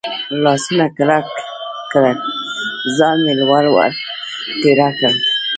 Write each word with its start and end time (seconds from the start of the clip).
لاسونه 0.43 0.85
کلک 0.97 1.25
کړل، 1.91 2.17
ځان 2.97 3.17
مې 3.25 3.33
لوړ 3.41 3.63
ور 3.75 3.91
ټېله 4.61 4.89
کړ. 4.99 5.11